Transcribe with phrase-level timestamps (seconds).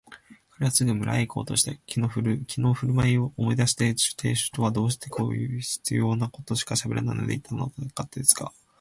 [0.57, 1.75] 彼はすぐ村へいこうとした。
[1.85, 2.11] きのう
[2.61, 7.71] のふるまいを思い出して亭主とはどうしても必要なことしかしゃべらないでいたのだっ
[8.07, 8.51] たが、